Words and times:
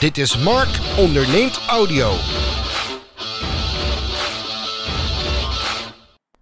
Dit 0.00 0.18
is 0.18 0.44
Mark 0.44 0.98
onderneemt 0.98 1.60
audio. 1.68 2.10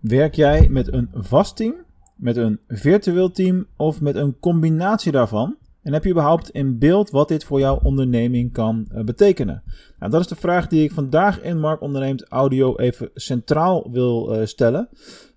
Werk 0.00 0.34
jij 0.34 0.68
met 0.70 0.92
een 0.92 1.08
vast 1.12 1.56
team, 1.56 1.74
met 2.16 2.36
een 2.36 2.60
virtueel 2.68 3.30
team 3.30 3.66
of 3.76 4.00
met 4.00 4.16
een 4.16 4.38
combinatie 4.40 5.12
daarvan? 5.12 5.56
En 5.82 5.92
heb 5.92 6.04
je 6.04 6.10
überhaupt 6.10 6.50
in 6.50 6.78
beeld 6.78 7.10
wat 7.10 7.28
dit 7.28 7.44
voor 7.44 7.60
jouw 7.60 7.80
onderneming 7.82 8.52
kan 8.52 8.88
uh, 8.92 9.04
betekenen? 9.04 9.62
Nou, 9.98 10.10
dat 10.10 10.20
is 10.20 10.26
de 10.26 10.36
vraag 10.36 10.66
die 10.66 10.84
ik 10.84 10.92
vandaag 10.92 11.40
in 11.40 11.60
Mark 11.60 11.80
Onderneemt 11.80 12.28
Audio 12.28 12.76
even 12.76 13.10
centraal 13.14 13.90
wil 13.90 14.36
uh, 14.36 14.46
stellen. 14.46 14.88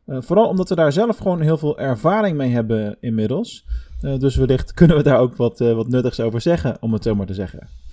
Uh, 0.06 0.18
vooral 0.22 0.48
omdat 0.48 0.70
we 0.70 0.76
daar 0.76 0.92
zelf 0.94 1.18
gewoon 1.18 1.42
heel 1.42 1.58
veel 1.58 1.80
ervaring 1.80 2.38
mee 2.38 2.52
hebben 2.52 2.98
inmiddels. 3.00 3.66
dus 4.00 4.36
wellicht 4.36 4.74
kunnen 4.80 4.98
we 4.98 5.04
daar 5.04 5.20
ook 5.20 5.36
wat, 5.36 5.60
wat 5.60 5.88
nuttigs 5.88 6.20
over 6.20 6.42
zeggen, 6.42 6.78
om 6.80 6.94
het 6.94 7.04
zo 7.04 7.16
maar 7.16 7.26
te 7.26 7.34
zeggen. 7.34 7.86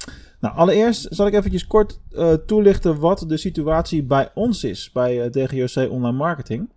Nou, 0.45 0.57
allereerst 0.57 1.07
zal 1.11 1.27
ik 1.27 1.35
eventjes 1.35 1.67
kort 1.67 2.01
uh, 2.13 2.33
toelichten 2.33 2.99
wat 2.99 3.25
de 3.29 3.37
situatie 3.37 4.03
bij 4.03 4.31
ons 4.35 4.65
is, 4.65 4.93
bij 4.93 5.25
uh, 5.25 5.31
DGOC 5.31 5.91
Online 5.91 6.17
Marketing. 6.17 6.71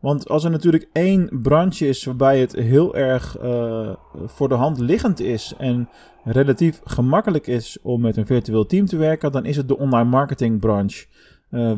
Want 0.00 0.28
als 0.28 0.44
er 0.44 0.50
natuurlijk 0.50 0.88
één 0.92 1.40
branche 1.42 1.88
is 1.88 2.04
waarbij 2.04 2.40
het 2.40 2.52
heel 2.52 2.94
erg 2.94 3.42
uh, 3.42 3.90
voor 4.26 4.48
de 4.48 4.54
hand 4.54 4.78
liggend 4.78 5.20
is 5.20 5.54
en 5.58 5.88
relatief 6.24 6.80
gemakkelijk 6.84 7.46
is 7.46 7.78
om 7.82 8.00
met 8.00 8.16
een 8.16 8.26
virtueel 8.26 8.66
team 8.66 8.86
te 8.86 8.96
werken, 8.96 9.32
dan 9.32 9.44
is 9.44 9.56
het 9.56 9.68
de 9.68 9.78
online 9.78 10.08
marketing 10.08 10.60
branche 10.60 11.06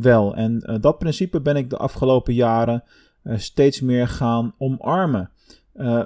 wel. 0.01 0.35
En 0.35 0.79
dat 0.81 0.99
principe 0.99 1.41
ben 1.41 1.57
ik 1.57 1.71
de 1.71 1.77
afgelopen 1.77 2.35
jaren 2.35 2.85
steeds 3.25 3.81
meer 3.81 4.09
gaan 4.09 4.55
omarmen. 4.59 5.31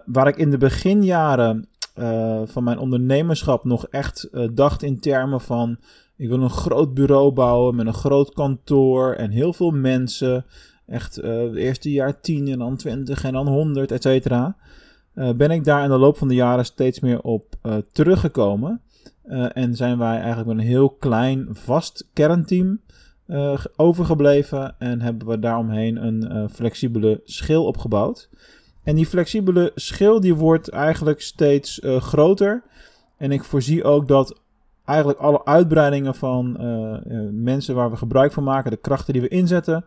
waar 0.06 0.28
ik 0.28 0.36
in 0.36 0.50
de 0.50 0.58
beginjaren 0.58 1.68
uh, 1.98 2.40
van 2.44 2.64
mijn 2.64 2.78
ondernemerschap 2.78 3.64
nog 3.64 3.86
echt 3.86 4.28
uh, 4.32 4.48
dacht 4.52 4.82
in 4.82 5.00
termen 5.00 5.40
van 5.40 5.78
ik 6.16 6.28
wil 6.28 6.42
een 6.42 6.50
groot 6.50 6.94
bureau 6.94 7.32
bouwen 7.32 7.74
met 7.74 7.86
een 7.86 7.94
groot 7.94 8.32
kantoor 8.32 9.12
en 9.12 9.30
heel 9.30 9.52
veel 9.52 9.70
mensen. 9.70 10.44
Echt 10.86 11.18
uh, 11.18 11.42
het 11.42 11.54
eerste 11.54 11.90
jaar 11.90 12.20
10 12.20 12.48
en 12.48 12.58
dan 12.58 12.76
20 12.76 13.24
en 13.24 13.32
dan 13.32 13.46
100, 13.46 13.90
et 13.92 14.02
cetera. 14.02 14.56
ben 15.14 15.50
ik 15.50 15.64
daar 15.64 15.84
in 15.84 15.90
de 15.90 15.98
loop 15.98 16.16
van 16.16 16.28
de 16.28 16.34
jaren 16.34 16.64
steeds 16.64 17.00
meer 17.00 17.20
op 17.20 17.54
teruggekomen. 17.92 18.80
en 19.52 19.74
zijn 19.74 19.98
wij 19.98 20.16
eigenlijk 20.16 20.46
met 20.46 20.58
een 20.58 20.70
heel 20.70 20.90
klein 20.90 21.48
vast 21.50 22.10
kernteam 22.12 22.80
overgebleven. 23.76 24.74
En 24.78 25.00
hebben 25.00 25.28
we 25.28 25.38
daaromheen 25.38 26.06
een 26.06 26.50
flexibele 26.50 27.20
schil 27.24 27.64
opgebouwd. 27.64 28.28
En 28.88 28.94
die 28.94 29.06
flexibele 29.06 29.72
schil 29.74 30.20
die 30.20 30.34
wordt 30.34 30.68
eigenlijk 30.68 31.20
steeds 31.20 31.80
uh, 31.80 32.00
groter. 32.00 32.62
En 33.16 33.32
ik 33.32 33.44
voorzie 33.44 33.84
ook 33.84 34.08
dat 34.08 34.40
eigenlijk 34.84 35.18
alle 35.18 35.44
uitbreidingen 35.44 36.14
van 36.14 36.56
uh, 36.60 36.98
mensen 37.32 37.74
waar 37.74 37.90
we 37.90 37.96
gebruik 37.96 38.32
van 38.32 38.44
maken, 38.44 38.70
de 38.70 38.76
krachten 38.76 39.12
die 39.12 39.22
we 39.22 39.28
inzetten, 39.28 39.84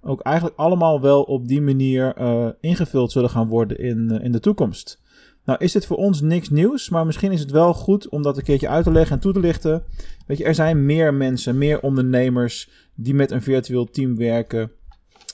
ook 0.00 0.20
eigenlijk 0.20 0.56
allemaal 0.56 1.00
wel 1.00 1.22
op 1.22 1.48
die 1.48 1.62
manier 1.62 2.14
ingevuld 2.60 3.12
zullen 3.12 3.30
gaan 3.30 3.48
worden 3.48 3.78
in, 3.78 4.20
in 4.22 4.32
de 4.32 4.40
toekomst. 4.40 5.00
Nou 5.44 5.58
is 5.58 5.72
dit 5.72 5.86
voor 5.86 5.96
ons 5.96 6.20
niks 6.20 6.50
nieuws, 6.50 6.88
maar 6.88 7.06
misschien 7.06 7.32
is 7.32 7.40
het 7.40 7.50
wel 7.50 7.74
goed 7.74 8.08
om 8.08 8.22
dat 8.22 8.36
een 8.36 8.42
keertje 8.42 8.68
uit 8.68 8.84
te 8.84 8.92
leggen 8.92 9.16
en 9.16 9.22
toe 9.22 9.32
te 9.32 9.40
lichten. 9.40 9.82
Weet 10.26 10.38
je, 10.38 10.44
er 10.44 10.54
zijn 10.54 10.86
meer 10.86 11.14
mensen, 11.14 11.58
meer 11.58 11.80
ondernemers 11.80 12.70
die 12.94 13.14
met 13.14 13.30
een 13.30 13.42
virtueel 13.42 13.84
team 13.84 14.16
werken, 14.16 14.70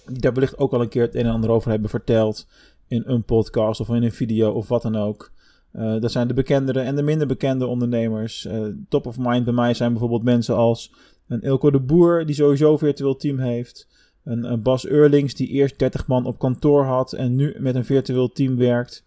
die 0.07 0.21
daar 0.21 0.33
wellicht 0.33 0.59
ook 0.59 0.73
al 0.73 0.81
een 0.81 0.89
keer 0.89 1.03
het 1.03 1.15
een 1.15 1.27
en 1.27 1.33
ander 1.33 1.51
over 1.51 1.71
hebben 1.71 1.91
verteld 1.91 2.47
in 2.89 3.03
een 3.07 3.25
podcast 3.25 3.81
of 3.81 3.89
in 3.89 4.03
een 4.03 4.13
video 4.13 4.51
of 4.51 4.69
wat 4.69 4.83
dan 4.83 4.97
ook. 4.97 5.33
Uh, 5.73 6.01
dat 6.01 6.13
zijn 6.13 6.29
de 6.29 6.35
bekendere 6.35 6.81
en 6.81 6.97
de 6.97 7.03
minder 7.03 7.27
bekende 7.27 7.67
ondernemers. 7.67 8.47
Uh, 8.47 8.67
top 8.89 9.07
of 9.07 9.19
mind 9.19 9.45
bij 9.45 9.55
mij 9.55 9.75
zijn 9.75 9.91
bijvoorbeeld 9.91 10.23
mensen 10.23 10.57
als 10.57 10.93
een 11.29 11.41
Ilko 11.41 11.71
de 11.71 11.81
Boer, 11.81 12.27
die 12.27 12.35
sowieso 12.35 12.73
een 12.73 12.79
virtueel 12.79 13.17
team 13.17 13.39
heeft. 13.39 13.89
Een, 14.25 14.63
Bas 14.63 14.87
Eurlings, 14.87 15.35
die 15.35 15.49
eerst 15.49 15.79
30 15.79 16.07
man 16.07 16.27
op 16.27 16.39
kantoor 16.39 16.85
had 16.85 17.13
en 17.13 17.37
nu 17.37 17.57
met 17.59 17.75
een 17.75 17.85
virtueel 17.85 18.33
team 18.33 18.57
werkt. 18.57 19.05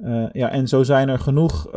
Uh, 0.00 0.26
ja, 0.32 0.50
en 0.50 0.68
zo 0.68 0.82
zijn 0.82 1.08
er 1.08 1.18
genoeg 1.18 1.68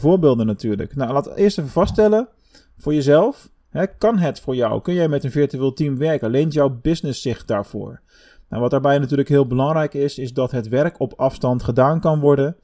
voorbeelden 0.00 0.46
natuurlijk. 0.46 0.96
Nou, 0.96 1.12
laat 1.12 1.36
eerst 1.36 1.58
even 1.58 1.70
vaststellen 1.70 2.28
voor 2.76 2.94
jezelf. 2.94 3.50
Hè, 3.70 3.86
kan 3.86 4.18
het 4.18 4.40
voor 4.40 4.54
jou? 4.54 4.82
Kun 4.82 4.94
jij 4.94 5.08
met 5.08 5.24
een 5.24 5.30
virtueel 5.30 5.72
team 5.72 5.98
werken? 5.98 6.30
Leent 6.30 6.52
jouw 6.52 6.78
business 6.82 7.22
zich 7.22 7.44
daarvoor? 7.44 8.00
Nou, 8.48 8.62
wat 8.62 8.70
daarbij 8.70 8.98
natuurlijk 8.98 9.28
heel 9.28 9.46
belangrijk 9.46 9.94
is, 9.94 10.18
is 10.18 10.32
dat 10.32 10.50
het 10.50 10.68
werk 10.68 11.00
op 11.00 11.12
afstand 11.16 11.62
gedaan 11.62 12.00
kan 12.00 12.20
worden. 12.20 12.56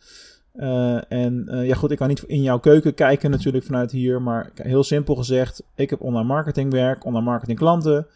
Uh, 0.54 1.12
en 1.12 1.46
uh, 1.50 1.66
ja, 1.66 1.74
goed, 1.74 1.90
ik 1.90 1.96
kan 1.96 2.08
niet 2.08 2.22
in 2.22 2.42
jouw 2.42 2.58
keuken 2.58 2.94
kijken 2.94 3.30
natuurlijk 3.30 3.64
vanuit 3.64 3.90
hier, 3.90 4.22
maar 4.22 4.50
heel 4.54 4.82
simpel 4.82 5.14
gezegd, 5.14 5.62
ik 5.74 5.90
heb 5.90 6.00
online 6.00 6.26
marketing 6.26 6.72
werk, 6.72 7.04
online 7.04 7.24
marketing 7.24 7.58
klanten. 7.58 8.06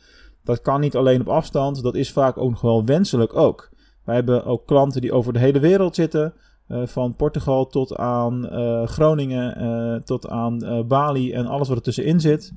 Dat 0.44 0.60
kan 0.60 0.80
niet 0.80 0.96
alleen 0.96 1.20
op 1.20 1.28
afstand, 1.28 1.82
dat 1.82 1.94
is 1.94 2.12
vaak 2.12 2.38
ook 2.38 2.50
nog 2.50 2.60
wel 2.60 2.84
wenselijk 2.84 3.36
ook. 3.36 3.70
Wij 4.04 4.14
hebben 4.14 4.44
ook 4.44 4.66
klanten 4.66 5.00
die 5.00 5.12
over 5.12 5.32
de 5.32 5.38
hele 5.38 5.60
wereld 5.60 5.94
zitten, 5.94 6.34
uh, 6.68 6.86
van 6.86 7.16
Portugal 7.16 7.66
tot 7.66 7.96
aan 7.96 8.48
Groningen, 8.88 10.02
tot 10.04 10.28
aan 10.28 10.84
Bali 10.88 11.32
en 11.32 11.46
alles 11.46 11.68
wat 11.68 11.76
er 11.76 11.82
tussenin 11.82 12.20
zit 12.20 12.52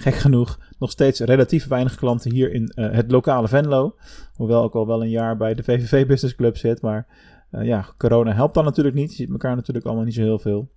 gek 0.00 0.14
genoeg 0.14 0.58
nog 0.78 0.90
steeds 0.90 1.20
relatief 1.20 1.66
weinig 1.66 1.94
klanten 1.94 2.32
hier 2.32 2.52
in 2.52 2.72
uh, 2.74 2.90
het 2.90 3.10
lokale 3.10 3.48
Venlo. 3.48 3.96
Hoewel 4.34 4.64
ik 4.64 4.74
al 4.74 4.86
wel 4.86 5.02
een 5.02 5.10
jaar 5.10 5.36
bij 5.36 5.54
de 5.54 5.62
VVV 5.62 6.06
Business 6.06 6.34
Club 6.34 6.56
zit. 6.56 6.82
Maar 6.82 7.06
uh, 7.52 7.64
ja, 7.64 7.84
corona 7.96 8.32
helpt 8.32 8.54
dan 8.54 8.64
natuurlijk 8.64 8.96
niet. 8.96 9.10
Je 9.10 9.16
ziet 9.16 9.30
elkaar 9.30 9.56
natuurlijk 9.56 9.86
allemaal 9.86 10.04
niet 10.04 10.14
zo 10.14 10.22
heel 10.22 10.38
veel. 10.38 10.70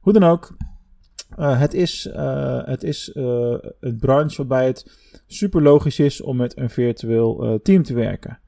Hoe 0.00 0.12
dan 0.12 0.24
ook. 0.24 0.56
Uh, 1.38 1.60
het 1.60 1.74
is, 1.74 2.10
het 2.64 2.82
is 2.82 3.10
een 3.14 3.96
branche 3.98 4.36
waarbij 4.36 4.66
het 4.66 4.90
super 5.26 5.62
logisch 5.62 5.98
is 5.98 6.20
om 6.20 6.36
met 6.36 6.58
een 6.58 6.70
virtueel 6.70 7.60
team 7.62 7.82
te 7.82 7.94
werken. 7.94 8.38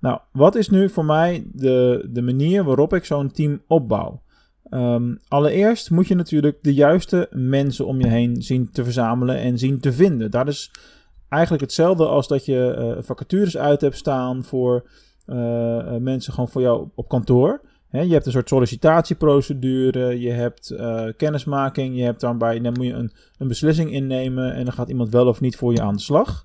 Nou, 0.00 0.20
wat 0.32 0.54
is 0.54 0.68
nu 0.68 0.88
voor 0.88 1.04
mij 1.04 1.46
de, 1.52 2.08
de 2.10 2.22
manier 2.22 2.64
waarop 2.64 2.94
ik 2.94 3.04
zo'n 3.04 3.30
team 3.30 3.62
opbouw? 3.66 4.22
Um, 4.74 5.18
allereerst 5.28 5.90
moet 5.90 6.08
je 6.08 6.14
natuurlijk 6.14 6.58
de 6.62 6.74
juiste 6.74 7.28
mensen 7.30 7.86
om 7.86 8.00
je 8.00 8.06
heen 8.06 8.42
zien 8.42 8.70
te 8.70 8.84
verzamelen 8.84 9.36
en 9.36 9.58
zien 9.58 9.80
te 9.80 9.92
vinden. 9.92 10.30
Dat 10.30 10.48
is 10.48 10.70
eigenlijk 11.28 11.62
hetzelfde 11.62 12.06
als 12.06 12.28
dat 12.28 12.44
je 12.44 12.76
uh, 12.78 13.02
vacatures 13.02 13.56
uit 13.56 13.80
hebt 13.80 13.96
staan 13.96 14.44
voor 14.44 14.88
uh, 15.26 15.96
mensen 15.96 16.32
gewoon 16.32 16.48
voor 16.48 16.62
jou 16.62 16.88
op 16.94 17.08
kantoor. 17.08 17.60
Je 17.90 18.12
hebt 18.12 18.26
een 18.26 18.32
soort 18.32 18.48
sollicitatieprocedure, 18.48 20.20
je 20.20 20.30
hebt 20.30 20.74
kennismaking, 21.16 21.96
je 21.96 22.02
hebt 22.02 22.20
daarbij, 22.20 22.60
dan 22.60 22.72
moet 22.72 22.86
je 22.86 22.92
een, 22.92 23.12
een 23.38 23.48
beslissing 23.48 23.92
innemen 23.92 24.54
en 24.54 24.64
dan 24.64 24.72
gaat 24.72 24.88
iemand 24.88 25.10
wel 25.10 25.26
of 25.26 25.40
niet 25.40 25.56
voor 25.56 25.72
je 25.72 25.82
aan 25.82 25.94
de 25.94 26.00
slag. 26.00 26.44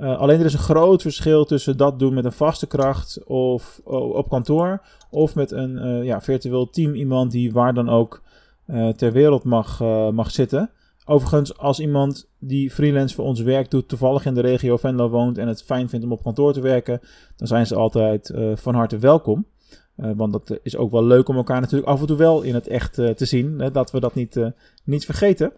Uh, 0.00 0.18
alleen 0.18 0.38
er 0.38 0.44
is 0.44 0.52
een 0.52 0.58
groot 0.58 1.02
verschil 1.02 1.44
tussen 1.44 1.76
dat 1.76 1.98
doen 1.98 2.14
met 2.14 2.24
een 2.24 2.32
vaste 2.32 2.66
kracht 2.66 3.24
of 3.24 3.80
op 3.84 4.28
kantoor 4.28 4.82
of 5.10 5.34
met 5.34 5.50
een 5.50 5.70
uh, 5.70 6.04
ja, 6.04 6.20
virtueel 6.20 6.70
team 6.70 6.94
iemand 6.94 7.30
die 7.30 7.52
waar 7.52 7.74
dan 7.74 7.88
ook 7.88 8.22
uh, 8.66 8.88
ter 8.88 9.12
wereld 9.12 9.44
mag, 9.44 9.80
mag 10.12 10.30
zitten. 10.30 10.70
Overigens, 11.04 11.58
als 11.58 11.80
iemand 11.80 12.28
die 12.38 12.70
freelance 12.70 13.14
voor 13.14 13.24
ons 13.24 13.40
werk 13.40 13.70
doet, 13.70 13.88
toevallig 13.88 14.26
in 14.26 14.34
de 14.34 14.40
regio 14.40 14.76
Venlo 14.76 15.08
woont 15.08 15.38
en 15.38 15.48
het 15.48 15.62
fijn 15.62 15.88
vindt 15.88 16.04
om 16.04 16.12
op 16.12 16.22
kantoor 16.22 16.52
te 16.52 16.60
werken, 16.60 17.00
dan 17.36 17.46
zijn 17.46 17.66
ze 17.66 17.74
altijd 17.74 18.32
van 18.54 18.74
harte 18.74 18.98
welkom. 18.98 19.46
want 19.94 20.32
dat 20.32 20.58
is 20.62 20.76
ook 20.76 20.90
wel 20.90 21.04
leuk 21.04 21.28
om 21.28 21.36
elkaar 21.36 21.60
natuurlijk 21.60 21.88
af 21.88 22.00
en 22.00 22.06
toe 22.06 22.16
wel 22.16 22.42
in 22.42 22.54
het 22.54 22.68
echt 22.68 22.94
te 22.94 23.24
zien. 23.24 23.58
Hè, 23.58 23.70
dat 23.70 23.90
we 23.90 24.00
dat 24.00 24.14
niet, 24.14 24.40
niet 24.84 25.04
vergeten. 25.04 25.52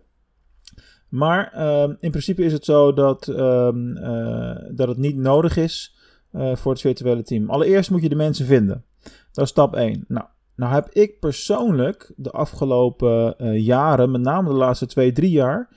Maar 1.12 1.52
uh, 1.56 1.82
in 2.00 2.10
principe 2.10 2.44
is 2.44 2.52
het 2.52 2.64
zo 2.64 2.92
dat, 2.92 3.28
uh, 3.28 3.68
uh, 3.74 4.56
dat 4.70 4.88
het 4.88 4.96
niet 4.96 5.16
nodig 5.16 5.56
is 5.56 5.96
uh, 6.32 6.56
voor 6.56 6.72
het 6.72 6.80
virtuele 6.80 7.22
team. 7.22 7.50
Allereerst 7.50 7.90
moet 7.90 8.02
je 8.02 8.08
de 8.08 8.14
mensen 8.14 8.46
vinden. 8.46 8.84
Dat 9.32 9.44
is 9.44 9.50
stap 9.50 9.74
1. 9.76 10.04
Nou, 10.08 10.26
nou 10.56 10.72
heb 10.72 10.88
ik 10.90 11.20
persoonlijk 11.20 12.12
de 12.16 12.30
afgelopen 12.30 13.34
uh, 13.38 13.58
jaren, 13.58 14.10
met 14.10 14.20
name 14.20 14.48
de 14.48 14.54
laatste 14.54 14.86
2, 14.86 15.12
3 15.12 15.30
jaar, 15.30 15.68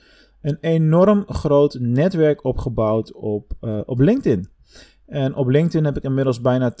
een 0.42 0.58
enorm 0.60 1.24
groot 1.26 1.76
netwerk 1.80 2.44
opgebouwd 2.44 3.12
op, 3.14 3.52
op 3.86 3.98
LinkedIn. 3.98 4.48
En 5.06 5.34
op 5.34 5.48
LinkedIn 5.48 5.84
heb 5.84 5.96
ik 5.96 6.02
inmiddels 6.02 6.40
bijna 6.40 6.74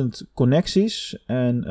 10.000 0.00 0.06
connecties. 0.34 1.24
En 1.26 1.64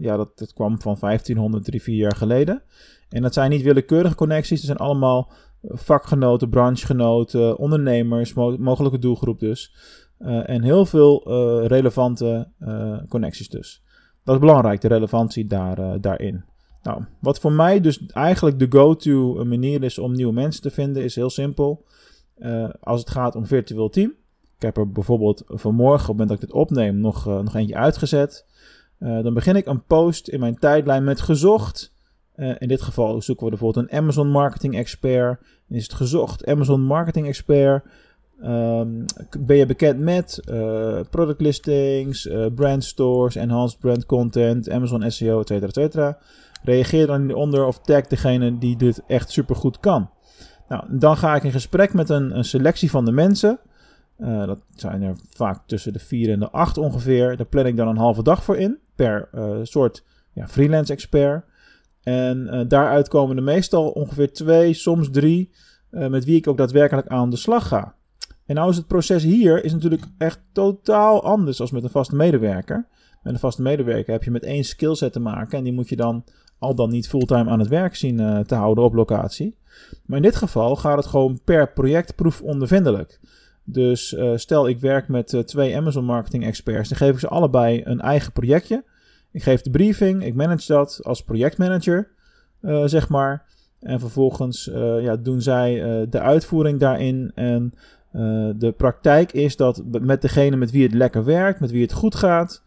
ja, 0.00 0.16
dat, 0.16 0.38
dat 0.38 0.52
kwam 0.52 0.80
van 0.80 0.96
1500, 1.00 1.64
3, 1.64 1.82
4 1.82 1.96
jaar 1.96 2.16
geleden. 2.16 2.62
En 3.08 3.22
dat 3.22 3.34
zijn 3.34 3.50
niet 3.50 3.62
willekeurige 3.62 4.14
connecties, 4.14 4.58
dat 4.58 4.66
zijn 4.66 4.88
allemaal 4.88 5.30
vakgenoten, 5.62 6.48
branchegenoten, 6.48 7.58
ondernemers, 7.58 8.34
mogelijke 8.34 8.98
doelgroep 8.98 9.38
dus. 9.38 9.74
Uh, 10.18 10.48
en 10.48 10.62
heel 10.62 10.86
veel 10.86 11.24
uh, 11.26 11.66
relevante 11.66 12.48
uh, 12.60 12.98
connecties 13.08 13.48
dus. 13.48 13.82
Dat 14.24 14.34
is 14.34 14.40
belangrijk, 14.40 14.80
de 14.80 14.88
relevantie 14.88 15.46
daar, 15.46 16.00
daarin. 16.00 16.44
Nou, 16.82 17.04
wat 17.20 17.38
voor 17.38 17.52
mij 17.52 17.80
dus 17.80 18.06
eigenlijk 18.06 18.58
de 18.58 18.66
go-to 18.78 19.44
manier 19.44 19.82
is 19.82 19.98
om 19.98 20.12
nieuwe 20.12 20.32
mensen 20.32 20.62
te 20.62 20.70
vinden, 20.70 21.04
is 21.04 21.14
heel 21.14 21.30
simpel. 21.30 21.84
als 22.80 23.00
het 23.00 23.10
gaat 23.10 23.36
om 23.36 23.46
virtueel 23.46 23.88
team. 23.88 24.14
Ik 24.56 24.62
heb 24.62 24.76
er 24.76 24.92
bijvoorbeeld 24.92 25.42
vanmorgen, 25.46 26.08
op 26.08 26.18
het 26.18 26.18
moment 26.18 26.28
dat 26.28 26.42
ik 26.42 26.46
dit 26.46 26.56
opneem, 26.56 26.96
nog, 26.96 27.24
nog 27.24 27.54
eentje 27.54 27.76
uitgezet. 27.76 28.46
dan 28.98 29.34
begin 29.34 29.56
ik 29.56 29.66
een 29.66 29.84
post 29.84 30.28
in 30.28 30.40
mijn 30.40 30.58
tijdlijn 30.58 31.04
met 31.04 31.20
gezocht 31.20 31.92
in 32.34 32.68
dit 32.68 32.82
geval 32.82 33.22
zoeken 33.22 33.44
we 33.44 33.50
bijvoorbeeld 33.50 33.90
een 33.90 33.98
Amazon 33.98 34.28
Marketing 34.28 34.76
Expert. 34.76 35.40
Is 35.68 35.82
het 35.82 35.94
gezocht 35.94 36.46
Amazon 36.46 36.80
Marketing 36.80 37.26
Expert. 37.26 37.84
Ehm, 38.42 38.88
ben 39.38 39.56
je 39.56 39.66
bekend 39.66 39.98
met 39.98 40.40
uh, 40.50 41.00
product 41.10 41.40
listings, 41.40 42.26
uh, 42.26 42.46
brand 42.54 42.84
stores, 42.84 43.34
enhanced 43.34 43.78
brand 43.78 44.06
content, 44.06 44.70
Amazon 44.70 45.10
SEO, 45.10 45.40
etc. 45.40 45.50
etcetera. 45.50 46.18
Reageer 46.62 47.06
dan 47.06 47.22
hieronder 47.22 47.66
of 47.66 47.78
tag 47.78 48.06
degene 48.06 48.58
die 48.58 48.76
dit 48.76 49.02
echt 49.06 49.30
supergoed 49.30 49.80
kan. 49.80 50.10
Nou, 50.68 50.84
dan 50.88 51.16
ga 51.16 51.34
ik 51.34 51.42
in 51.42 51.52
gesprek 51.52 51.92
met 51.92 52.08
een, 52.08 52.44
selectie 52.44 52.90
van 52.90 53.04
de 53.04 53.12
mensen. 53.12 53.58
Dat 54.46 54.58
zijn 54.74 55.02
er 55.02 55.16
vaak 55.28 55.60
tussen 55.66 55.92
de 55.92 55.98
4 55.98 56.32
en 56.32 56.38
de 56.38 56.50
8 56.50 56.78
ongeveer. 56.78 57.36
Daar 57.36 57.46
plan 57.46 57.66
ik 57.66 57.76
dan 57.76 57.88
een 57.88 57.96
halve 57.96 58.22
dag 58.22 58.44
voor 58.44 58.56
in, 58.56 58.78
per 58.94 59.28
soort 59.62 60.04
ja, 60.32 60.48
freelance 60.48 60.92
expert. 60.92 61.44
En 62.02 62.64
daaruit 62.68 63.08
komen 63.08 63.36
er 63.36 63.42
meestal 63.42 63.90
ongeveer 63.90 64.32
twee, 64.32 64.72
soms 64.72 65.10
drie, 65.10 65.50
met 65.90 66.24
wie 66.24 66.36
ik 66.36 66.46
ook 66.46 66.56
daadwerkelijk 66.56 67.06
aan 67.06 67.30
de 67.30 67.36
slag 67.36 67.68
ga. 67.68 67.94
En 68.46 68.54
nou 68.54 68.70
is 68.70 68.76
het 68.76 68.86
proces 68.86 69.22
hier 69.22 69.64
is 69.64 69.72
natuurlijk 69.72 70.04
echt 70.18 70.40
totaal 70.52 71.22
anders 71.22 71.60
als 71.60 71.70
met 71.70 71.82
een 71.82 71.90
vaste 71.90 72.16
medewerker. 72.16 72.86
Met 73.22 73.32
een 73.32 73.38
vaste 73.38 73.62
medewerker 73.62 74.12
heb 74.12 74.24
je 74.24 74.30
met 74.30 74.44
één 74.44 74.64
skillset 74.64 75.12
te 75.12 75.20
maken 75.20 75.58
en 75.58 75.64
die 75.64 75.72
moet 75.72 75.88
je 75.88 75.96
dan 75.96 76.24
al 76.58 76.74
dan 76.74 76.90
niet 76.90 77.08
fulltime 77.08 77.50
aan 77.50 77.58
het 77.58 77.68
werk 77.68 77.96
zien 77.96 78.18
uh, 78.18 78.38
te 78.38 78.54
houden 78.54 78.84
op 78.84 78.94
locatie. 78.94 79.56
Maar 80.06 80.16
in 80.16 80.22
dit 80.22 80.36
geval 80.36 80.76
gaat 80.76 80.96
het 80.96 81.06
gewoon 81.06 81.40
per 81.44 81.72
project 81.72 82.14
proefondervindelijk. 82.14 83.20
Dus 83.64 84.16
stel 84.34 84.68
ik 84.68 84.80
werk 84.80 85.08
met 85.08 85.42
twee 85.44 85.76
Amazon 85.76 86.04
marketing 86.04 86.44
experts, 86.44 86.88
dan 86.88 86.98
geef 86.98 87.12
ik 87.12 87.18
ze 87.18 87.28
allebei 87.28 87.80
een 87.84 88.00
eigen 88.00 88.32
projectje. 88.32 88.84
Ik 89.32 89.42
geef 89.42 89.62
de 89.62 89.70
briefing, 89.70 90.24
ik 90.24 90.34
manage 90.34 90.72
dat 90.72 91.00
als 91.02 91.24
projectmanager, 91.24 92.08
zeg 92.84 93.08
maar. 93.08 93.44
En 93.80 94.00
vervolgens 94.00 94.70
ja, 95.00 95.16
doen 95.16 95.40
zij 95.40 95.74
de 96.10 96.20
uitvoering 96.20 96.80
daarin 96.80 97.32
en 97.34 97.74
de 98.58 98.74
praktijk 98.76 99.32
is 99.32 99.56
dat 99.56 99.82
met 100.00 100.22
degene 100.22 100.56
met 100.56 100.70
wie 100.70 100.82
het 100.82 100.94
lekker 100.94 101.24
werkt, 101.24 101.60
met 101.60 101.70
wie 101.70 101.82
het 101.82 101.92
goed 101.92 102.14
gaat, 102.14 102.62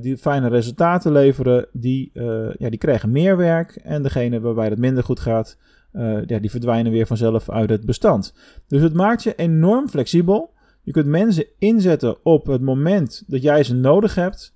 die 0.00 0.16
fijne 0.16 0.48
resultaten 0.48 1.12
leveren, 1.12 1.66
die, 1.72 2.10
ja, 2.58 2.70
die 2.70 2.78
krijgen 2.78 3.10
meer 3.10 3.36
werk. 3.36 3.76
En 3.76 4.02
degene 4.02 4.40
waarbij 4.40 4.68
het 4.68 4.78
minder 4.78 5.04
goed 5.04 5.20
gaat, 5.20 5.58
ja, 6.26 6.38
die 6.38 6.50
verdwijnen 6.50 6.92
weer 6.92 7.06
vanzelf 7.06 7.50
uit 7.50 7.70
het 7.70 7.86
bestand. 7.86 8.34
Dus 8.68 8.82
het 8.82 8.94
maakt 8.94 9.22
je 9.22 9.34
enorm 9.34 9.88
flexibel. 9.88 10.50
Je 10.82 10.92
kunt 10.92 11.06
mensen 11.06 11.46
inzetten 11.58 12.16
op 12.24 12.46
het 12.46 12.60
moment 12.60 13.22
dat 13.26 13.42
jij 13.42 13.64
ze 13.64 13.74
nodig 13.74 14.14
hebt. 14.14 14.54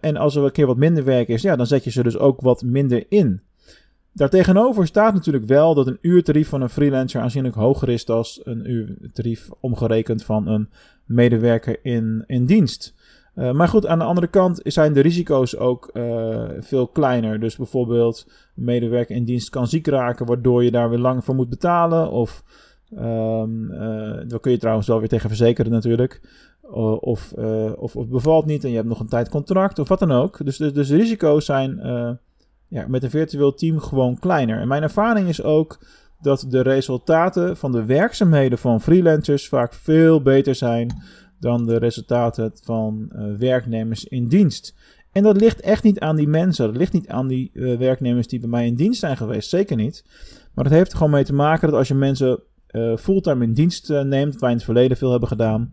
En 0.00 0.16
als 0.16 0.36
er 0.36 0.44
een 0.44 0.52
keer 0.52 0.66
wat 0.66 0.76
minder 0.76 1.04
werk 1.04 1.28
is, 1.28 1.42
ja, 1.42 1.56
dan 1.56 1.66
zet 1.66 1.84
je 1.84 1.90
ze 1.90 2.02
dus 2.02 2.18
ook 2.18 2.40
wat 2.40 2.62
minder 2.62 3.04
in. 3.08 3.40
Daartegenover 4.12 4.86
staat 4.86 5.14
natuurlijk 5.14 5.44
wel 5.44 5.74
dat 5.74 5.86
een 5.86 5.98
uurtarief 6.00 6.48
van 6.48 6.60
een 6.60 6.68
freelancer 6.68 7.20
aanzienlijk 7.20 7.54
hoger 7.54 7.88
is 7.88 8.04
dan 8.04 8.24
een 8.42 8.70
uurtarief 8.70 9.48
omgerekend 9.60 10.24
van 10.24 10.46
een 10.46 10.68
medewerker 11.04 11.78
in, 11.82 12.24
in 12.26 12.46
dienst. 12.46 12.94
Uh, 13.34 13.52
maar 13.52 13.68
goed, 13.68 13.86
aan 13.86 13.98
de 13.98 14.04
andere 14.04 14.26
kant 14.26 14.60
zijn 14.62 14.92
de 14.92 15.00
risico's 15.00 15.56
ook 15.56 15.90
uh, 15.92 16.44
veel 16.58 16.88
kleiner. 16.88 17.40
Dus 17.40 17.56
bijvoorbeeld 17.56 18.26
een 18.56 18.64
medewerker 18.64 19.16
in 19.16 19.24
dienst 19.24 19.50
kan 19.50 19.66
ziek 19.66 19.86
raken, 19.86 20.26
waardoor 20.26 20.64
je 20.64 20.70
daar 20.70 20.90
weer 20.90 20.98
lang 20.98 21.24
voor 21.24 21.34
moet 21.34 21.48
betalen. 21.48 22.10
Of 22.10 22.44
um, 22.98 23.70
uh, 23.70 23.78
daar 24.28 24.40
kun 24.40 24.50
je 24.50 24.58
trouwens 24.58 24.86
wel 24.86 24.98
weer 24.98 25.08
tegen 25.08 25.28
verzekeren 25.28 25.72
natuurlijk. 25.72 26.20
Of, 27.00 27.32
of, 27.76 27.96
of 27.96 28.08
bevalt 28.08 28.46
niet 28.46 28.64
en 28.64 28.70
je 28.70 28.76
hebt 28.76 28.88
nog 28.88 29.00
een 29.00 29.08
tijdcontract 29.08 29.78
of 29.78 29.88
wat 29.88 29.98
dan 29.98 30.12
ook. 30.12 30.44
Dus, 30.44 30.56
dus, 30.56 30.72
dus 30.72 30.88
de 30.88 30.96
risico's 30.96 31.44
zijn 31.44 31.80
ja, 32.68 32.86
met 32.88 33.02
een 33.02 33.10
virtueel 33.10 33.54
team 33.54 33.78
gewoon 33.78 34.18
kleiner. 34.18 34.60
En 34.60 34.68
mijn 34.68 34.82
ervaring 34.82 35.28
is 35.28 35.42
ook 35.42 35.78
dat 36.20 36.46
de 36.48 36.60
resultaten 36.60 37.56
van 37.56 37.72
de 37.72 37.84
werkzaamheden 37.84 38.58
van 38.58 38.80
freelancers 38.80 39.48
vaak 39.48 39.74
veel 39.74 40.22
beter 40.22 40.54
zijn 40.54 41.02
dan 41.40 41.66
de 41.66 41.76
resultaten 41.76 42.52
van 42.62 43.12
werknemers 43.38 44.04
in 44.04 44.28
dienst. 44.28 44.74
En 45.12 45.22
dat 45.22 45.40
ligt 45.40 45.60
echt 45.60 45.82
niet 45.82 46.00
aan 46.00 46.16
die 46.16 46.28
mensen. 46.28 46.66
Dat 46.66 46.76
ligt 46.76 46.92
niet 46.92 47.08
aan 47.08 47.26
die 47.26 47.50
werknemers 47.78 48.28
die 48.28 48.40
bij 48.40 48.48
mij 48.48 48.66
in 48.66 48.74
dienst 48.74 49.00
zijn 49.00 49.16
geweest. 49.16 49.48
Zeker 49.48 49.76
niet. 49.76 50.04
Maar 50.54 50.64
het 50.64 50.74
heeft 50.74 50.90
er 50.90 50.96
gewoon 50.96 51.12
mee 51.12 51.24
te 51.24 51.34
maken 51.34 51.68
dat 51.68 51.78
als 51.78 51.88
je 51.88 51.94
mensen 51.94 52.42
uh, 52.70 52.96
fulltime 52.96 53.44
in 53.44 53.52
dienst 53.52 53.88
neemt, 53.88 54.32
wat 54.32 54.40
wij 54.40 54.50
in 54.50 54.56
het 54.56 54.64
verleden 54.64 54.96
veel 54.96 55.10
hebben 55.10 55.28
gedaan, 55.28 55.72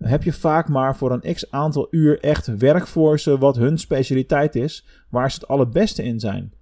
heb 0.00 0.22
je 0.22 0.32
vaak 0.32 0.68
maar 0.68 0.96
voor 0.96 1.12
een 1.12 1.34
x 1.34 1.50
aantal 1.50 1.88
uur 1.90 2.20
echt 2.20 2.56
werk 2.56 2.86
voor 2.86 3.18
ze 3.18 3.38
wat 3.38 3.56
hun 3.56 3.78
specialiteit 3.78 4.56
is, 4.56 4.86
waar 5.08 5.30
ze 5.30 5.38
het 5.40 5.48
allerbeste 5.48 6.02
in 6.02 6.20
zijn. 6.20 6.52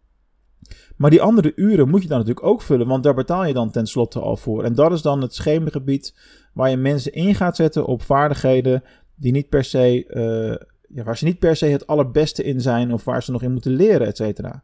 Maar 0.96 1.10
die 1.10 1.22
andere 1.22 1.52
uren 1.56 1.88
moet 1.88 2.02
je 2.02 2.08
dan 2.08 2.18
natuurlijk 2.18 2.46
ook 2.46 2.62
vullen, 2.62 2.86
want 2.86 3.02
daar 3.02 3.14
betaal 3.14 3.44
je 3.44 3.52
dan 3.52 3.70
tenslotte 3.70 4.20
al 4.20 4.36
voor. 4.36 4.64
En 4.64 4.74
dat 4.74 4.92
is 4.92 5.02
dan 5.02 5.22
het 5.22 5.34
schemergebied 5.34 6.14
waar 6.52 6.70
je 6.70 6.76
mensen 6.76 7.12
in 7.12 7.34
gaat 7.34 7.56
zetten 7.56 7.86
op 7.86 8.02
vaardigheden 8.02 8.82
die 9.14 9.32
niet 9.32 9.48
per 9.48 9.64
se, 9.64 10.04
uh, 10.08 10.66
ja, 10.96 11.04
waar 11.04 11.18
ze 11.18 11.24
niet 11.24 11.38
per 11.38 11.56
se 11.56 11.66
het 11.66 11.86
allerbeste 11.86 12.42
in 12.42 12.60
zijn 12.60 12.92
of 12.92 13.04
waar 13.04 13.22
ze 13.22 13.32
nog 13.32 13.42
in 13.42 13.52
moeten 13.52 13.72
leren, 13.72 14.06
et 14.06 14.16
cetera. 14.16 14.62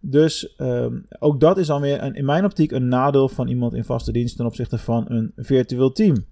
Dus 0.00 0.54
uh, 0.58 0.86
ook 1.18 1.40
dat 1.40 1.58
is 1.58 1.66
dan 1.66 1.80
weer 1.80 2.02
een, 2.02 2.14
in 2.14 2.24
mijn 2.24 2.44
optiek 2.44 2.70
een 2.70 2.88
nadeel 2.88 3.28
van 3.28 3.48
iemand 3.48 3.74
in 3.74 3.84
vaste 3.84 4.12
dienst 4.12 4.36
ten 4.36 4.46
opzichte 4.46 4.78
van 4.78 5.04
een 5.08 5.32
virtueel 5.36 5.92
team. 5.92 6.24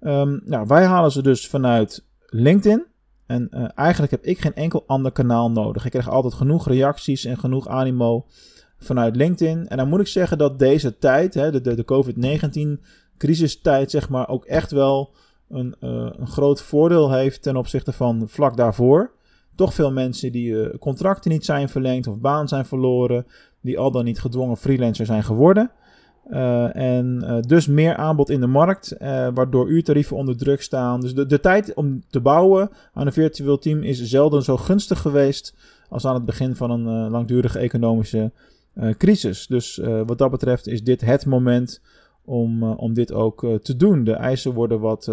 Um, 0.00 0.42
nou, 0.44 0.66
wij 0.66 0.84
halen 0.84 1.12
ze 1.12 1.22
dus 1.22 1.48
vanuit 1.48 2.04
LinkedIn. 2.26 2.86
En 3.26 3.48
uh, 3.50 3.68
eigenlijk 3.74 4.12
heb 4.12 4.24
ik 4.24 4.40
geen 4.40 4.54
enkel 4.54 4.84
ander 4.86 5.12
kanaal 5.12 5.50
nodig. 5.50 5.84
Ik 5.84 5.90
krijg 5.90 6.08
altijd 6.08 6.34
genoeg 6.34 6.68
reacties 6.68 7.24
en 7.24 7.38
genoeg 7.38 7.68
animo 7.68 8.26
vanuit 8.78 9.16
LinkedIn. 9.16 9.68
En 9.68 9.76
dan 9.76 9.88
moet 9.88 10.00
ik 10.00 10.06
zeggen 10.06 10.38
dat 10.38 10.58
deze 10.58 10.98
tijd, 10.98 11.34
hè, 11.34 11.50
de, 11.50 11.60
de, 11.60 11.74
de 11.74 11.84
COVID-19 12.78 12.82
crisistijd, 13.16 13.90
zeg 13.90 14.08
maar, 14.08 14.28
ook 14.28 14.44
echt 14.44 14.70
wel 14.70 15.14
een, 15.48 15.74
uh, 15.80 16.10
een 16.16 16.26
groot 16.26 16.62
voordeel 16.62 17.12
heeft 17.12 17.42
ten 17.42 17.56
opzichte 17.56 17.92
van 17.92 18.24
vlak 18.28 18.56
daarvoor. 18.56 19.14
Toch 19.54 19.74
veel 19.74 19.92
mensen 19.92 20.32
die 20.32 20.50
uh, 20.50 20.68
contracten 20.78 21.30
niet 21.30 21.44
zijn 21.44 21.68
verlengd 21.68 22.06
of 22.06 22.18
baan 22.18 22.48
zijn 22.48 22.66
verloren, 22.66 23.26
die 23.60 23.78
al 23.78 23.90
dan 23.90 24.04
niet 24.04 24.20
gedwongen 24.20 24.56
freelancer 24.56 25.06
zijn 25.06 25.24
geworden. 25.24 25.70
Uh, 26.30 26.76
en 26.76 27.20
uh, 27.22 27.40
dus 27.40 27.66
meer 27.66 27.96
aanbod 27.96 28.30
in 28.30 28.40
de 28.40 28.46
markt, 28.46 28.94
uh, 28.98 29.28
waardoor 29.34 29.68
uurtarieven 29.68 30.16
onder 30.16 30.36
druk 30.36 30.62
staan. 30.62 31.00
Dus 31.00 31.14
de, 31.14 31.26
de 31.26 31.40
tijd 31.40 31.74
om 31.74 32.02
te 32.08 32.20
bouwen 32.20 32.70
aan 32.92 33.06
een 33.06 33.12
virtueel 33.12 33.58
team 33.58 33.82
is 33.82 34.02
zelden 34.02 34.42
zo 34.42 34.56
gunstig 34.56 35.00
geweest 35.00 35.54
als 35.88 36.06
aan 36.06 36.14
het 36.14 36.24
begin 36.24 36.56
van 36.56 36.70
een 36.70 37.10
langdurige 37.10 37.58
economische 37.58 38.32
crisis. 38.98 39.46
Dus 39.46 39.80
wat 40.06 40.18
dat 40.18 40.30
betreft 40.30 40.66
is 40.66 40.84
dit 40.84 41.00
het 41.00 41.26
moment 41.26 41.82
om, 42.24 42.62
om 42.62 42.94
dit 42.94 43.12
ook 43.12 43.46
te 43.62 43.76
doen. 43.76 44.04
De 44.04 44.12
eisen 44.12 44.52
worden 44.52 44.80
wat, 44.80 45.10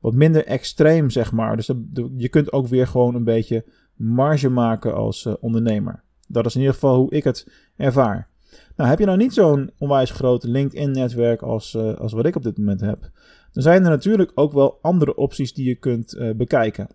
wat 0.00 0.14
minder 0.14 0.44
extreem, 0.46 1.10
zeg 1.10 1.32
maar. 1.32 1.56
Dus 1.56 1.70
je 2.16 2.28
kunt 2.28 2.52
ook 2.52 2.66
weer 2.66 2.86
gewoon 2.86 3.14
een 3.14 3.24
beetje 3.24 3.64
marge 3.94 4.48
maken 4.48 4.94
als 4.94 5.28
ondernemer. 5.40 6.02
Dat 6.28 6.46
is 6.46 6.54
in 6.54 6.60
ieder 6.60 6.74
geval 6.74 6.96
hoe 6.96 7.10
ik 7.10 7.24
het 7.24 7.48
ervaar. 7.76 8.28
Nou, 8.76 8.90
heb 8.90 8.98
je 8.98 9.04
nou 9.04 9.18
niet 9.18 9.34
zo'n 9.34 9.70
onwijs 9.78 10.10
groot 10.10 10.44
LinkedIn-netwerk 10.44 11.42
als, 11.42 11.74
uh, 11.74 11.94
als 11.94 12.12
wat 12.12 12.26
ik 12.26 12.36
op 12.36 12.42
dit 12.42 12.58
moment 12.58 12.80
heb, 12.80 13.10
dan 13.52 13.62
zijn 13.62 13.84
er 13.84 13.90
natuurlijk 13.90 14.32
ook 14.34 14.52
wel 14.52 14.78
andere 14.82 15.16
opties 15.16 15.54
die 15.54 15.68
je 15.68 15.74
kunt 15.74 16.14
uh, 16.14 16.34
bekijken. 16.34 16.88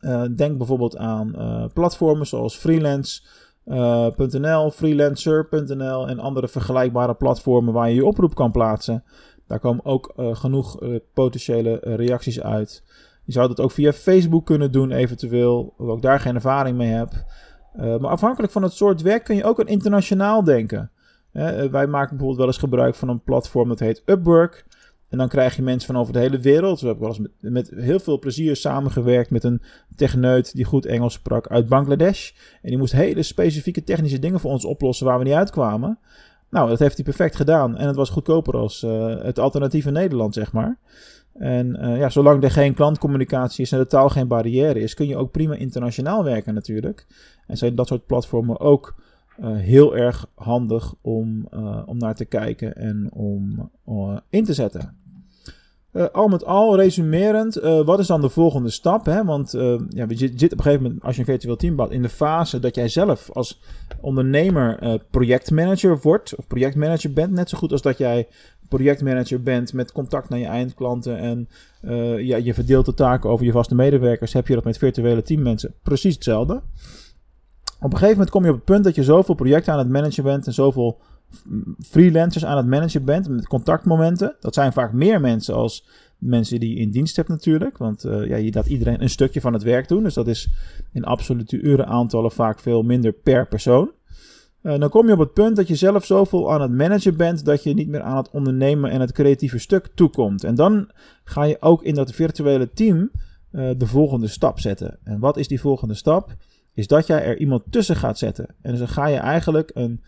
Uh, 0.00 0.22
denk 0.36 0.58
bijvoorbeeld 0.58 0.96
aan 0.96 1.34
platformen 1.74 2.26
zoals 2.26 2.56
freelance.nl, 2.56 4.70
freelancer.nl 4.70 6.08
en 6.08 6.18
andere 6.18 6.48
vergelijkbare 6.48 7.14
platformen 7.14 7.72
waar 7.72 7.88
je 7.88 7.94
je 7.94 8.04
oproep 8.04 8.34
kan 8.34 8.52
plaatsen. 8.52 9.04
Daar 9.46 9.58
komen 9.58 9.84
ook 9.84 10.12
genoeg 10.16 10.78
potentiële 11.14 11.80
reacties 11.82 12.40
uit. 12.40 12.82
Je 13.24 13.32
zou 13.32 13.48
dat 13.48 13.60
ook 13.60 13.70
via 13.70 13.92
Facebook 13.92 14.46
kunnen 14.46 14.72
doen, 14.72 14.90
eventueel, 14.90 15.74
ik 15.78 16.02
daar 16.02 16.20
geen 16.20 16.34
ervaring 16.34 16.76
mee 16.76 16.90
heb. 16.90 17.10
Uh, 17.76 17.96
maar 17.96 18.10
afhankelijk 18.10 18.52
van 18.52 18.62
het 18.62 18.72
soort 18.72 19.02
werk 19.02 19.24
kun 19.24 19.36
je 19.36 19.44
ook 19.44 19.58
een 19.58 19.66
internationaal 19.66 20.44
denken. 20.44 20.90
Uh, 21.32 21.64
wij 21.64 21.86
maken 21.86 22.08
bijvoorbeeld 22.08 22.36
wel 22.36 22.46
eens 22.46 22.58
gebruik 22.58 22.94
van 22.94 23.08
een 23.08 23.22
platform 23.22 23.68
dat 23.68 23.78
heet 23.78 24.02
Upwork. 24.06 24.64
En 25.08 25.18
dan 25.18 25.28
krijg 25.28 25.56
je 25.56 25.62
mensen 25.62 25.92
van 25.92 26.00
over 26.00 26.12
de 26.12 26.18
hele 26.18 26.38
wereld. 26.38 26.80
We 26.80 26.86
hebben 26.86 27.04
wel 27.04 27.16
eens 27.16 27.28
met, 27.40 27.52
met 27.52 27.72
heel 27.74 27.98
veel 27.98 28.18
plezier 28.18 28.56
samengewerkt 28.56 29.30
met 29.30 29.44
een 29.44 29.62
techneut 29.96 30.54
die 30.54 30.64
goed 30.64 30.86
Engels 30.86 31.12
sprak 31.12 31.48
uit 31.48 31.68
Bangladesh. 31.68 32.30
En 32.62 32.68
die 32.68 32.78
moest 32.78 32.92
hele 32.92 33.22
specifieke 33.22 33.84
technische 33.84 34.18
dingen 34.18 34.40
voor 34.40 34.50
ons 34.50 34.64
oplossen 34.64 35.06
waar 35.06 35.18
we 35.18 35.24
niet 35.24 35.32
uitkwamen. 35.32 35.98
Nou, 36.50 36.68
dat 36.68 36.78
heeft 36.78 36.94
hij 36.94 37.04
perfect 37.04 37.36
gedaan. 37.36 37.76
En 37.76 37.86
het 37.86 37.96
was 37.96 38.10
goedkoper 38.10 38.56
als 38.56 38.82
uh, 38.82 39.22
het 39.22 39.38
alternatieve 39.38 39.90
Nederland, 39.90 40.34
zeg 40.34 40.52
maar. 40.52 40.78
En 41.34 41.78
uh, 41.80 41.98
ja, 41.98 42.08
zolang 42.08 42.42
er 42.42 42.50
geen 42.50 42.74
klantcommunicatie 42.74 43.64
is 43.64 43.72
en 43.72 43.78
de 43.78 43.86
taal 43.86 44.08
geen 44.08 44.28
barrière 44.28 44.80
is, 44.80 44.94
kun 44.94 45.06
je 45.06 45.16
ook 45.16 45.30
prima 45.30 45.54
internationaal 45.54 46.24
werken 46.24 46.54
natuurlijk. 46.54 47.06
En 47.46 47.56
zijn 47.56 47.74
dat 47.74 47.86
soort 47.86 48.06
platformen 48.06 48.60
ook 48.60 48.94
uh, 49.40 49.56
heel 49.56 49.96
erg 49.96 50.26
handig 50.34 50.94
om, 51.00 51.48
uh, 51.54 51.82
om 51.86 51.98
naar 51.98 52.14
te 52.14 52.24
kijken 52.24 52.76
en 52.76 53.10
om 53.12 53.70
in 54.30 54.44
te 54.44 54.52
zetten. 54.52 54.96
Al 56.12 56.28
met 56.28 56.44
al, 56.44 56.76
resumerend, 56.76 57.54
wat 57.84 57.98
is 57.98 58.06
dan 58.06 58.20
de 58.20 58.28
volgende 58.28 58.70
stap? 58.70 59.06
Hè? 59.06 59.24
Want 59.24 59.50
ja, 59.88 60.04
je 60.08 60.16
zit 60.16 60.52
op 60.52 60.58
een 60.58 60.64
gegeven 60.64 60.82
moment, 60.82 61.02
als 61.02 61.14
je 61.14 61.20
een 61.20 61.26
virtueel 61.26 61.56
team 61.56 61.76
bouwt, 61.76 61.90
in 61.90 62.02
de 62.02 62.08
fase 62.08 62.58
dat 62.58 62.74
jij 62.74 62.88
zelf 62.88 63.30
als 63.30 63.60
ondernemer 64.00 65.00
projectmanager 65.10 65.98
wordt, 66.02 66.36
of 66.36 66.46
projectmanager 66.46 67.12
bent, 67.12 67.32
net 67.32 67.48
zo 67.48 67.58
goed 67.58 67.72
als 67.72 67.82
dat 67.82 67.98
jij 67.98 68.28
projectmanager 68.76 69.42
bent 69.42 69.72
met 69.72 69.92
contact 69.92 70.28
naar 70.28 70.38
je 70.38 70.46
eindklanten 70.46 71.18
en 71.18 71.48
ja, 72.24 72.36
je 72.36 72.54
verdeelt 72.54 72.86
de 72.86 72.94
taken 72.94 73.30
over 73.30 73.44
je 73.44 73.52
vaste 73.52 73.74
medewerkers, 73.74 74.32
heb 74.32 74.48
je 74.48 74.54
dat 74.54 74.64
met 74.64 74.78
virtuele 74.78 75.22
teammensen 75.22 75.74
precies 75.82 76.14
hetzelfde. 76.14 76.54
Op 77.80 77.92
een 77.92 77.98
gegeven 77.98 78.10
moment 78.10 78.30
kom 78.30 78.44
je 78.44 78.50
op 78.50 78.56
het 78.56 78.64
punt 78.64 78.84
dat 78.84 78.94
je 78.94 79.02
zoveel 79.02 79.34
projecten 79.34 79.72
aan 79.72 79.78
het 79.78 79.88
managen 79.88 80.24
bent 80.24 80.46
en 80.46 80.52
zoveel 80.52 81.00
freelancers 81.80 82.44
aan 82.44 82.56
het 82.56 82.66
managen 82.66 83.04
bent 83.04 83.28
met 83.28 83.46
contactmomenten. 83.46 84.36
Dat 84.40 84.54
zijn 84.54 84.72
vaak 84.72 84.92
meer 84.92 85.20
mensen 85.20 85.54
als 85.54 85.86
mensen 86.18 86.60
die 86.60 86.74
je 86.74 86.80
in 86.80 86.90
dienst 86.90 87.16
hebt 87.16 87.28
natuurlijk. 87.28 87.78
Want 87.78 88.04
uh, 88.04 88.28
ja, 88.28 88.36
je 88.36 88.52
laat 88.52 88.66
iedereen 88.66 89.02
een 89.02 89.10
stukje 89.10 89.40
van 89.40 89.52
het 89.52 89.62
werk 89.62 89.88
doen. 89.88 90.02
Dus 90.02 90.14
dat 90.14 90.28
is 90.28 90.48
in 90.92 91.04
absolute 91.04 91.60
urenaantallen 91.60 92.32
vaak 92.32 92.60
veel 92.60 92.82
minder 92.82 93.12
per 93.12 93.48
persoon. 93.48 93.90
Uh, 94.62 94.78
dan 94.78 94.88
kom 94.88 95.06
je 95.06 95.12
op 95.12 95.18
het 95.18 95.32
punt 95.32 95.56
dat 95.56 95.68
je 95.68 95.74
zelf 95.74 96.04
zoveel 96.04 96.52
aan 96.52 96.60
het 96.60 96.70
managen 96.70 97.16
bent 97.16 97.44
dat 97.44 97.62
je 97.62 97.74
niet 97.74 97.88
meer 97.88 98.02
aan 98.02 98.16
het 98.16 98.30
ondernemen 98.30 98.90
en 98.90 99.00
het 99.00 99.12
creatieve 99.12 99.58
stuk 99.58 99.88
toekomt. 99.94 100.44
En 100.44 100.54
dan 100.54 100.90
ga 101.24 101.42
je 101.42 101.56
ook 101.60 101.82
in 101.82 101.94
dat 101.94 102.12
virtuele 102.12 102.70
team 102.72 103.10
uh, 103.52 103.70
de 103.76 103.86
volgende 103.86 104.28
stap 104.28 104.60
zetten. 104.60 104.98
En 105.04 105.20
wat 105.20 105.36
is 105.36 105.48
die 105.48 105.60
volgende 105.60 105.94
stap? 105.94 106.36
Is 106.74 106.86
dat 106.86 107.06
jij 107.06 107.24
er 107.24 107.38
iemand 107.38 107.62
tussen 107.70 107.96
gaat 107.96 108.18
zetten. 108.18 108.46
En 108.62 108.76
dan 108.76 108.88
ga 108.88 109.06
je 109.06 109.16
eigenlijk 109.16 109.70
een 109.74 110.00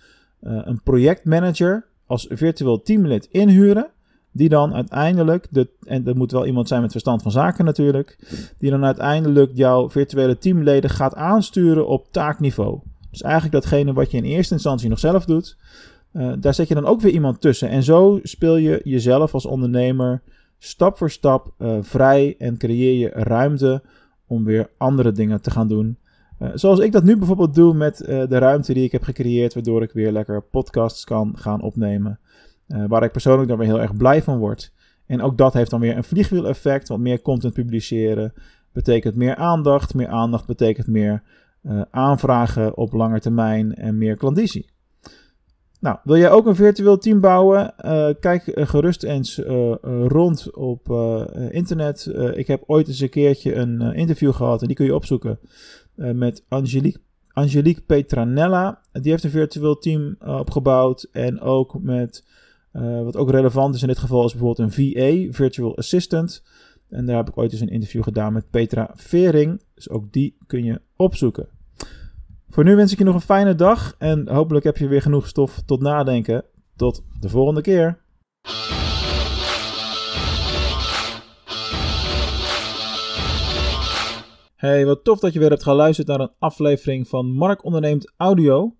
uh, 0.44 0.60
een 0.64 0.82
projectmanager 0.82 1.86
als 2.06 2.26
virtueel 2.30 2.82
teamlid 2.82 3.28
inhuren. 3.30 3.90
Die 4.32 4.48
dan 4.48 4.74
uiteindelijk, 4.74 5.46
de, 5.50 5.68
en 5.82 6.04
dat 6.04 6.14
moet 6.14 6.32
wel 6.32 6.46
iemand 6.46 6.68
zijn 6.68 6.80
met 6.82 6.90
verstand 6.90 7.22
van 7.22 7.30
zaken 7.30 7.64
natuurlijk. 7.64 8.18
Die 8.58 8.70
dan 8.70 8.84
uiteindelijk 8.84 9.50
jouw 9.54 9.90
virtuele 9.90 10.38
teamleden 10.38 10.90
gaat 10.90 11.14
aansturen 11.14 11.86
op 11.86 12.06
taakniveau. 12.10 12.80
Dus 13.14 13.22
eigenlijk 13.22 13.54
datgene 13.54 13.92
wat 13.92 14.10
je 14.10 14.16
in 14.16 14.24
eerste 14.24 14.54
instantie 14.54 14.88
nog 14.88 14.98
zelf 14.98 15.24
doet. 15.24 15.56
Uh, 16.12 16.32
daar 16.38 16.54
zet 16.54 16.68
je 16.68 16.74
dan 16.74 16.86
ook 16.86 17.00
weer 17.00 17.12
iemand 17.12 17.40
tussen. 17.40 17.68
En 17.68 17.82
zo 17.82 18.20
speel 18.22 18.56
je 18.56 18.80
jezelf 18.84 19.34
als 19.34 19.46
ondernemer 19.46 20.22
stap 20.58 20.96
voor 20.96 21.10
stap 21.10 21.54
uh, 21.58 21.76
vrij 21.80 22.34
en 22.38 22.56
creëer 22.56 22.98
je 22.98 23.08
ruimte 23.08 23.82
om 24.26 24.44
weer 24.44 24.70
andere 24.76 25.12
dingen 25.12 25.40
te 25.40 25.50
gaan 25.50 25.68
doen. 25.68 25.98
Uh, 26.40 26.48
zoals 26.54 26.78
ik 26.78 26.92
dat 26.92 27.04
nu 27.04 27.16
bijvoorbeeld 27.16 27.54
doe 27.54 27.74
met 27.74 27.96
de 28.06 28.38
ruimte 28.38 28.74
die 28.74 28.84
ik 28.84 28.92
heb 28.92 29.02
gecreëerd, 29.02 29.54
waardoor 29.54 29.82
ik 29.82 29.92
weer 29.92 30.12
lekker 30.12 30.42
podcasts 30.42 31.04
kan 31.04 31.32
gaan 31.36 31.62
opnemen. 31.62 32.18
Waar 32.66 33.02
ik 33.02 33.12
persoonlijk 33.12 33.48
dan 33.48 33.58
weer 33.58 33.66
heel 33.66 33.80
erg 33.80 33.96
blij 33.96 34.22
van 34.22 34.38
word. 34.38 34.72
En 35.06 35.22
ook 35.22 35.38
dat 35.38 35.52
heeft 35.52 35.70
dan 35.70 35.80
weer 35.80 35.96
een 35.96 36.04
vliegwiel-effect, 36.04 36.88
want 36.88 37.00
meer 37.00 37.22
content 37.22 37.54
publiceren 37.54 38.32
betekent 38.72 39.14
meer 39.14 39.36
aandacht. 39.36 39.94
Meer 39.94 40.08
aandacht 40.08 40.46
betekent 40.46 40.86
meer 40.86 41.22
aanvragen 41.90 42.76
op 42.76 42.92
lange 42.92 43.20
termijn 43.20 43.74
en 43.74 43.98
meer 43.98 44.16
klandizie. 44.16 44.72
Nou, 45.80 45.98
wil 46.04 46.16
jij 46.16 46.30
ook 46.30 46.46
een 46.46 46.54
virtueel 46.54 46.98
team 46.98 47.20
bouwen? 47.20 47.74
kijk 48.20 48.42
gerust 48.54 49.02
eens 49.02 49.40
rond 50.06 50.54
op 50.56 50.88
internet. 51.50 52.12
ik 52.34 52.46
heb 52.46 52.62
ooit 52.66 52.88
eens 52.88 53.00
een 53.00 53.08
keertje 53.08 53.54
een 53.54 53.80
interview 53.80 54.32
gehad 54.32 54.60
en 54.60 54.66
die 54.66 54.76
kun 54.76 54.86
je 54.86 54.94
opzoeken 54.94 55.38
met 55.94 56.44
Angelique, 56.48 57.00
Angelique 57.32 57.82
Petranella. 57.82 58.80
Die 58.92 59.10
heeft 59.10 59.24
een 59.24 59.30
virtueel 59.30 59.78
team 59.78 60.16
opgebouwd. 60.20 61.08
En 61.12 61.40
ook 61.40 61.82
met, 61.82 62.24
wat 62.72 63.16
ook 63.16 63.30
relevant 63.30 63.74
is 63.74 63.82
in 63.82 63.88
dit 63.88 63.98
geval, 63.98 64.24
is 64.24 64.32
bijvoorbeeld 64.32 64.76
een 64.76 64.92
VA, 64.92 65.32
Virtual 65.32 65.76
Assistant. 65.76 66.42
En 66.88 67.06
daar 67.06 67.16
heb 67.16 67.28
ik 67.28 67.38
ooit 67.38 67.52
eens 67.52 67.60
een 67.60 67.68
interview 67.68 68.02
gedaan 68.02 68.32
met 68.32 68.50
Petra 68.50 68.90
Vering. 68.94 69.62
Dus 69.74 69.88
ook 69.88 70.12
die 70.12 70.36
kun 70.46 70.64
je 70.64 70.80
opzoeken. 70.96 71.48
Voor 72.54 72.64
nu 72.64 72.76
wens 72.76 72.92
ik 72.92 72.98
je 72.98 73.04
nog 73.04 73.14
een 73.14 73.20
fijne 73.20 73.54
dag. 73.54 73.94
En 73.98 74.28
hopelijk 74.28 74.64
heb 74.64 74.76
je 74.76 74.88
weer 74.88 75.02
genoeg 75.02 75.28
stof 75.28 75.62
tot 75.66 75.80
nadenken. 75.80 76.44
Tot 76.76 77.04
de 77.20 77.28
volgende 77.28 77.60
keer. 77.60 77.98
Hey, 84.56 84.86
wat 84.86 85.04
tof 85.04 85.18
dat 85.18 85.32
je 85.32 85.38
weer 85.38 85.48
hebt 85.50 85.62
geluisterd 85.62 86.08
naar 86.08 86.20
een 86.20 86.32
aflevering 86.38 87.08
van 87.08 87.26
Mark 87.26 87.64
Onderneemt 87.64 88.12
Audio. 88.16 88.74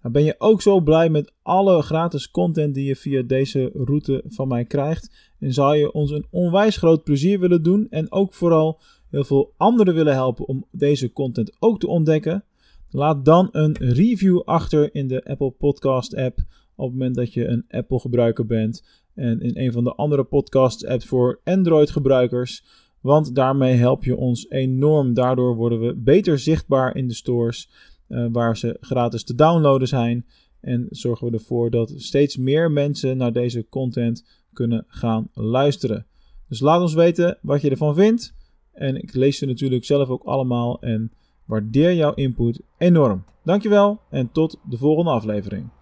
Nou, 0.00 0.12
ben 0.12 0.24
je 0.24 0.34
ook 0.38 0.62
zo 0.62 0.80
blij 0.80 1.08
met 1.08 1.32
alle 1.42 1.82
gratis 1.82 2.30
content 2.30 2.74
die 2.74 2.86
je 2.86 2.96
via 2.96 3.22
deze 3.22 3.70
route 3.74 4.24
van 4.26 4.48
mij 4.48 4.64
krijgt? 4.64 5.32
En 5.38 5.52
zou 5.52 5.76
je 5.76 5.92
ons 5.92 6.10
een 6.10 6.26
onwijs 6.30 6.76
groot 6.76 7.04
plezier 7.04 7.40
willen 7.40 7.62
doen 7.62 7.86
en 7.90 8.12
ook 8.12 8.34
vooral 8.34 8.80
heel 9.10 9.24
veel 9.24 9.54
anderen 9.56 9.94
willen 9.94 10.14
helpen 10.14 10.46
om 10.48 10.64
deze 10.70 11.12
content 11.12 11.56
ook 11.58 11.80
te 11.80 11.86
ontdekken? 11.86 12.44
Laat 12.90 13.24
dan 13.24 13.48
een 13.52 13.76
review 13.78 14.40
achter 14.44 14.94
in 14.94 15.08
de 15.08 15.24
Apple 15.24 15.50
Podcast 15.50 16.16
app 16.16 16.38
op 16.74 16.84
het 16.84 16.92
moment 16.92 17.14
dat 17.14 17.32
je 17.32 17.46
een 17.46 17.64
Apple 17.68 18.00
gebruiker 18.00 18.46
bent 18.46 18.84
en 19.14 19.40
in 19.40 19.58
een 19.58 19.72
van 19.72 19.84
de 19.84 19.94
andere 19.94 20.24
podcast 20.24 20.86
apps 20.86 21.06
voor 21.06 21.40
Android 21.44 21.90
gebruikers. 21.90 22.64
Want 23.00 23.34
daarmee 23.34 23.74
help 23.74 24.04
je 24.04 24.16
ons 24.16 24.50
enorm. 24.50 25.14
Daardoor 25.14 25.56
worden 25.56 25.80
we 25.80 25.94
beter 25.94 26.38
zichtbaar 26.38 26.96
in 26.96 27.08
de 27.08 27.14
stores 27.14 27.70
uh, 28.08 28.26
waar 28.32 28.56
ze 28.56 28.76
gratis 28.80 29.24
te 29.24 29.34
downloaden 29.34 29.88
zijn. 29.88 30.26
En 30.60 30.86
zorgen 30.90 31.26
we 31.26 31.32
ervoor 31.32 31.70
dat 31.70 31.92
steeds 31.96 32.36
meer 32.36 32.70
mensen 32.70 33.16
naar 33.16 33.32
deze 33.32 33.68
content 33.68 34.24
kunnen 34.52 34.84
gaan 34.88 35.28
luisteren. 35.34 36.06
Dus 36.48 36.60
laat 36.60 36.80
ons 36.80 36.94
weten 36.94 37.38
wat 37.42 37.60
je 37.60 37.70
ervan 37.70 37.94
vindt. 37.94 38.34
En 38.72 38.96
ik 38.96 39.14
lees 39.14 39.38
ze 39.38 39.46
natuurlijk 39.46 39.84
zelf 39.84 40.08
ook 40.08 40.24
allemaal 40.24 40.80
en 40.80 41.12
waardeer 41.48 41.94
jouw 41.94 42.14
input 42.14 42.60
enorm. 42.78 43.24
Dankjewel 43.44 44.00
en 44.10 44.32
tot 44.32 44.60
de 44.62 44.76
volgende 44.76 45.10
aflevering. 45.10 45.68